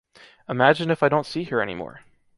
Imagine 0.49 0.89
if 0.89 1.03
I 1.03 1.09
don’t 1.09 1.27
see 1.27 1.43
her 1.43 1.61
anymore. 1.61 1.99